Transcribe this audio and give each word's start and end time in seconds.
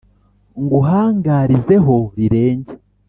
nguhangarize 0.61 1.75
ho 1.85 1.97
rirenge, 2.17 2.73